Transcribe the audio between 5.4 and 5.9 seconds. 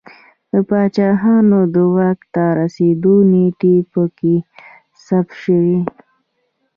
شوې